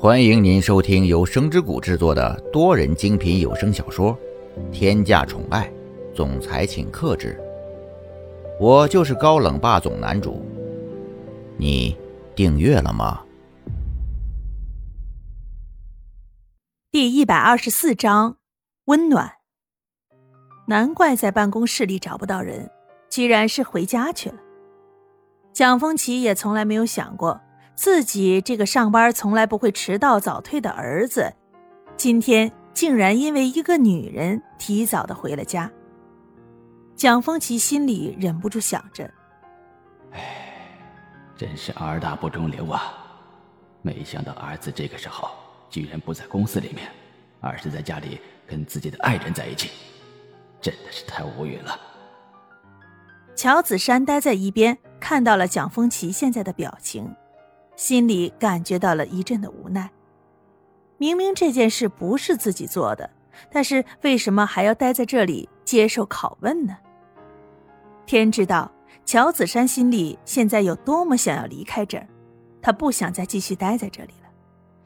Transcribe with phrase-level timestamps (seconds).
[0.00, 4.16] 欢迎您收听由声之谷制作的多人精品有声小说
[4.70, 5.68] 《天价宠爱
[6.14, 7.36] 总裁请克制》，
[8.60, 10.40] 我就是高冷霸总男主。
[11.56, 11.96] 你
[12.36, 13.24] 订阅了吗？
[16.92, 18.36] 第一百二十四章
[18.84, 19.32] 温暖。
[20.68, 22.70] 难怪在办公室里找不到人，
[23.10, 24.36] 居然是回家去了。
[25.52, 27.40] 蒋风奇也从来没有想过。
[27.78, 31.32] 自己这个上班从来不会迟到早退的儿子，
[31.96, 35.70] 今天竟然因为一个女人提早的回了家。
[36.96, 39.08] 蒋风奇心里忍不住想着
[40.10, 40.20] ：“哎，
[41.36, 42.94] 真是儿大不中留啊！
[43.80, 45.28] 没想到儿子这个时候
[45.70, 46.90] 居然不在公司里面，
[47.40, 49.70] 而是在家里跟自己的爱人在一起，
[50.60, 51.80] 真的是太无语了。”
[53.36, 57.14] 乔子山待在一边，看到了蒋风奇现在的表情。
[57.78, 59.88] 心里感觉到了一阵的无奈。
[60.98, 63.08] 明明这件事不是自己做的，
[63.52, 66.76] 但是为什么还要待在这里接受拷问呢？
[68.04, 68.68] 天知道，
[69.04, 72.08] 乔子山心里现在有多么想要离开这儿，
[72.60, 74.28] 他不想再继续待在这里了，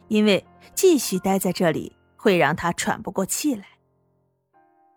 [0.08, 3.64] 因为继续待在这里会让他喘不过气来。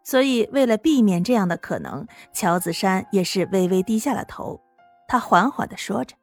[0.03, 4.59] 所以，为了避免这样的可能，乔子山也是微微低下了头，
[5.07, 6.13] 他缓缓地说着。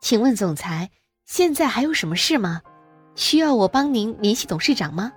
[0.00, 0.90] 请问总裁，
[1.26, 2.62] 现在还有什么事吗？
[3.14, 5.12] 需要我帮您联系董事长吗？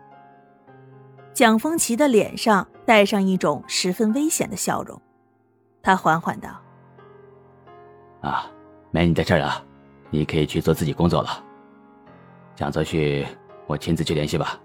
[1.34, 5.02] 蒋风奇的脸上带上一种十分危险的笑容，
[5.82, 6.50] 他缓缓道
[8.22, 8.46] ：“啊，
[8.92, 9.64] 没你的事儿了，
[10.10, 11.44] 你可以去做自己工作了。
[12.54, 13.26] 蒋泽旭，
[13.66, 14.60] 我亲自去联系吧。”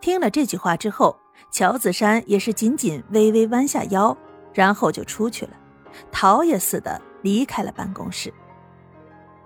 [0.00, 1.18] 听了这句话之后，
[1.50, 4.16] 乔子山也是紧紧微微弯下腰，
[4.52, 5.52] 然后就出去了，
[6.12, 8.32] 逃也似的离开了办公室。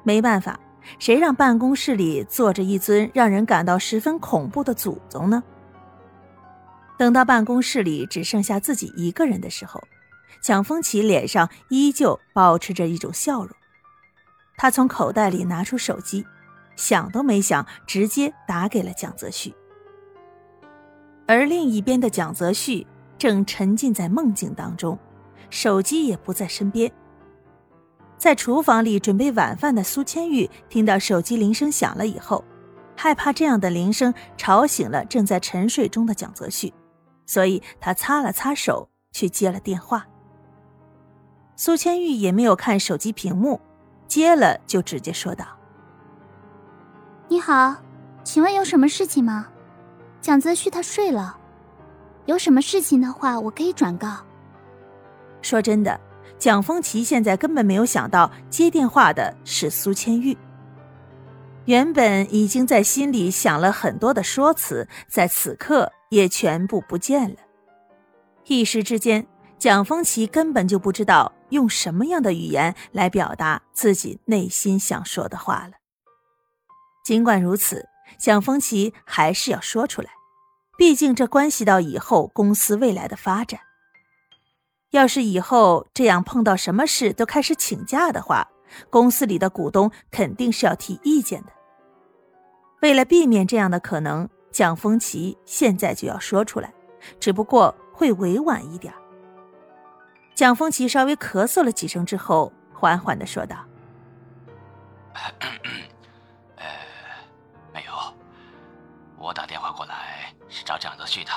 [0.02, 0.58] 没办法，
[0.98, 5.42] 谁让办公室里坐着一尊让人感到十分恐怖的祖宗呢？
[6.96, 9.82] 等到办公室里只剩下自己一个人的时候，
[10.42, 13.50] 蒋风奇脸上依旧保持着一种笑容。
[14.56, 16.26] 他从口袋里拿出手机，
[16.76, 19.54] 想都没想，直接打给了蒋泽旭。
[21.26, 22.86] 而另一边的蒋泽旭
[23.16, 24.98] 正沉浸在梦境当中，
[25.48, 26.92] 手机也不在身边。
[28.20, 32.44] 在厨房里准备晚饭的苏千玉听到手机铃声响了以后，
[32.94, 36.74] 害怕这样的铃声吵醒了正在沉睡中的蒋泽旭，
[37.24, 40.06] 所以他擦了擦手去接了电话。
[41.56, 43.58] 苏千玉也没有看手机屏幕，
[44.06, 45.46] 接了就直接说道
[47.26, 47.74] ：“你好，
[48.22, 49.48] 请问有什么事情吗？
[50.20, 51.38] 蒋泽旭他睡了，
[52.26, 54.18] 有什么事情的话我可以转告。”
[55.40, 55.98] 说真的。
[56.40, 60.36] 蒋风奇现在根本没有想到接电话的是苏千玉。
[61.66, 67.36] 原本已经在心里想了很多的说辞，在此刻也全部不见了。
[68.46, 69.26] 一时之间，
[69.58, 75.74] 蒋风奇根本就不知道用什么样的语言来表达自己内心想说的话了。
[77.04, 77.86] 尽管如此，
[78.18, 80.08] 蒋风奇还是要说出来，
[80.78, 83.60] 毕竟这关系到以后公司未来的发展。
[84.90, 88.48] 要是以后这样碰到什么事都开始请假的话，
[88.90, 91.52] 公司里的股东肯定是要提意见的。
[92.82, 96.72] 为了避免这样的可能，蒋风奇现在就要说出来，
[97.20, 98.92] 只不过会委婉一点。
[100.34, 103.56] 蒋风奇稍微咳嗽了几声之后，缓缓的说道：
[106.56, 106.64] “呃，
[107.72, 107.92] 没有，
[109.18, 111.30] 我打电话过来是找蒋泽旭的。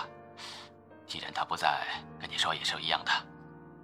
[1.06, 1.82] 既然他不在，
[2.20, 3.12] 跟你说也是一样的。”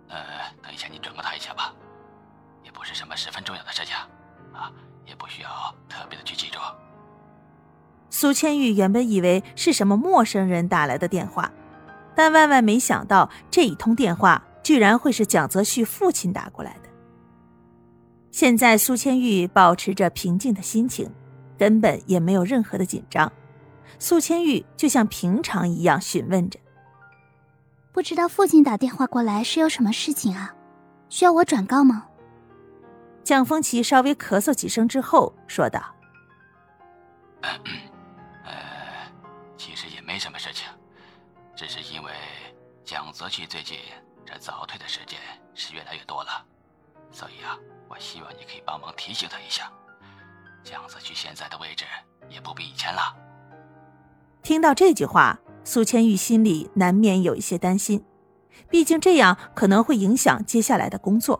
[0.10, 0.18] 呃，
[0.62, 1.74] 等一下，你转告他一下吧，
[2.64, 3.96] 也不是什么十分重要的事情，
[4.54, 4.72] 啊，
[5.06, 5.50] 也不需要
[5.88, 6.60] 特别的去记住。
[8.10, 11.52] 苏千玉原本以为是什么陌生人打来的电话，
[12.16, 16.90] 但万万没想到这一通电话居然会是蒋泽旭父亲打过来的。
[18.32, 21.12] 现在苏千玉保持着平静的心情，
[21.58, 23.32] 根本也没有任何的紧张。
[24.00, 26.60] 苏千玉就像平常一样询问着。
[28.00, 30.56] 不知道父亲打电话过来是有什么事情啊？
[31.10, 32.08] 需要我转告吗？
[33.26, 35.84] 蒋风奇稍微咳嗽几声之后说道
[37.44, 37.52] ：“呃，
[39.58, 40.66] 其实也没什么事情，
[41.58, 42.14] 只是因为
[42.86, 43.78] 蒋泽旭最近
[44.26, 45.20] 这早退的时间
[45.54, 46.42] 是越来越多了，
[47.12, 47.60] 所以啊，
[47.90, 49.70] 我希望你可以帮忙提醒他一下。
[50.64, 51.84] 蒋泽旭现在的位置
[52.30, 53.14] 也不比以前了。”
[54.42, 55.38] 听到这句话。
[55.64, 58.04] 苏千玉心里难免有一些担心，
[58.70, 61.40] 毕竟这样可能会影响接下来的工作。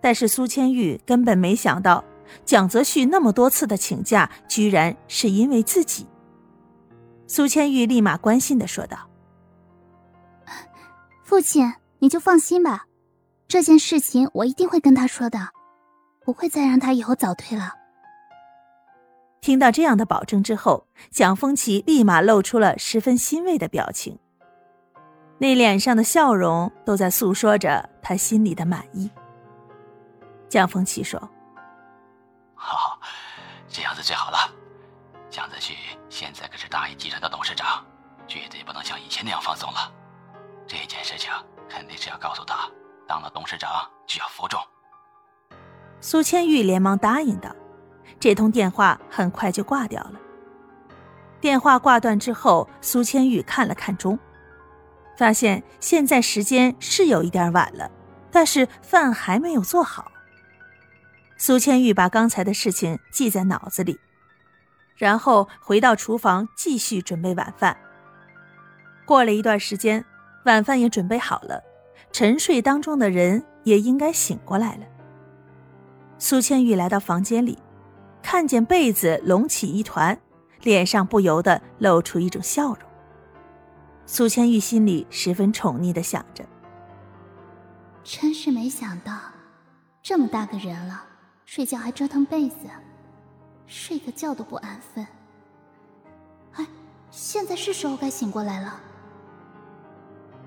[0.00, 2.04] 但是苏千玉根本没想到
[2.44, 6.06] 蒋泽旭那么多次的请假，居然是因为自己。
[7.26, 9.08] 苏千玉立马关心的说道
[11.24, 12.86] ：“父亲，你就放心吧，
[13.48, 15.38] 这件事情我一定会跟他说的，
[16.24, 17.72] 不会再让他以后早退了。”
[19.44, 24.18] 听到这样的保证之后，蒋风奇立马露出了十分欣慰的表情，
[25.36, 29.10] 那脸上的笑容都在诉说着他心里的满意。
[30.48, 31.20] 蒋风奇说
[32.56, 32.98] ：“好，
[33.68, 34.50] 这样子最好了。
[35.28, 35.74] 蒋子旭
[36.08, 37.84] 现在可是大义集团的董事长，
[38.26, 39.92] 绝对不能像以前那样放松了。
[40.66, 41.30] 这件事情
[41.68, 42.66] 肯定是要告诉他，
[43.06, 43.70] 当了董事长
[44.06, 44.58] 就要服众。”
[46.00, 47.54] 苏千玉连忙答应道。
[48.24, 50.14] 这通电话很快就挂掉了。
[51.42, 54.18] 电话挂断之后，苏千玉看了看钟，
[55.14, 57.90] 发现现在时间是有一点晚了，
[58.30, 60.10] 但是饭还没有做好。
[61.36, 64.00] 苏千玉把刚才的事情记在脑子里，
[64.96, 67.76] 然后回到厨房继续准备晚饭。
[69.04, 70.02] 过了一段时间，
[70.46, 71.62] 晚饭也准备好了，
[72.10, 74.86] 沉睡当中的人也应该醒过来了。
[76.18, 77.58] 苏千玉来到房间里。
[78.34, 80.18] 看见被子隆起一团，
[80.62, 82.78] 脸上不由得露出一种笑容。
[84.06, 86.44] 苏千玉心里十分宠溺的想着
[88.02, 89.16] ：“真是没想到，
[90.02, 91.04] 这么大个人了，
[91.44, 92.66] 睡觉还折腾被子，
[93.68, 95.06] 睡个觉都不安分。
[96.54, 96.66] 哎，
[97.12, 98.80] 现在是时候该醒过来了。”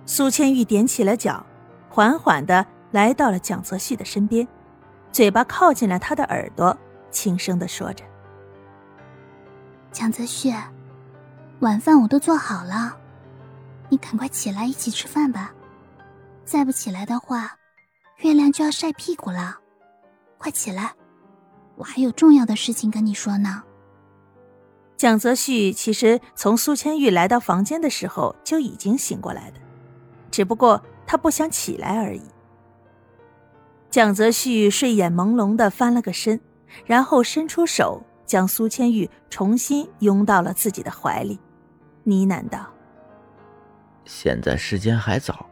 [0.05, 1.45] 苏千玉踮起了脚，
[1.87, 4.45] 缓缓的来到了蒋泽旭的身边，
[5.09, 6.77] 嘴巴靠近了他的耳朵。
[7.11, 8.03] 轻声的说着
[9.91, 10.53] ：“蒋泽旭，
[11.61, 12.95] 晚饭我都做好了，
[13.89, 15.53] 你赶快起来一起吃饭吧。
[16.45, 17.57] 再不起来的话，
[18.17, 19.57] 月亮就要晒屁股了。
[20.37, 20.93] 快起来，
[21.75, 23.63] 我还有重要的事情跟你说呢。”
[24.97, 29.59] 蒋泽旭其实从苏千玉来到房间的时候就已经醒过来的，
[30.31, 32.23] 只不过他不想起来而已。
[33.89, 36.39] 蒋泽旭睡眼朦胧的翻了个身。
[36.85, 41.39] 然后伸出手，将苏千玉重新拥到了自己的怀里，
[42.03, 42.67] 呢喃道
[44.05, 45.45] ：“现在时间还早，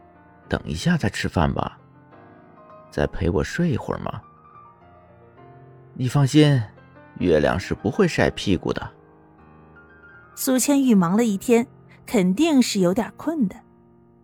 [0.48, 1.78] 等一下再吃饭吧。
[2.90, 4.20] 再陪我睡一会儿吗？
[5.94, 6.62] 你放心，
[7.18, 8.90] 月亮是不会晒屁股的。”
[10.34, 11.66] 苏千玉忙了一天，
[12.04, 13.56] 肯定是有点困的，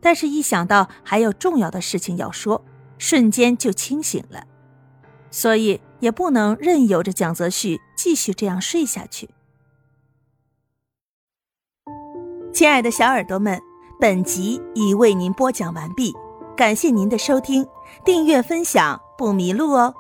[0.01, 2.63] 但是一想到还有重要的事情要说，
[2.99, 4.47] 瞬间就清醒了，
[5.31, 5.81] 所以。
[6.03, 9.31] 也不能任由着蒋泽旭继续这样睡下去。
[12.53, 13.63] 亲爱的小耳朵们，
[14.01, 16.13] 本集已为您播讲完毕，
[16.57, 17.65] 感谢您的收听，
[18.05, 19.95] 订阅分享不迷路哦。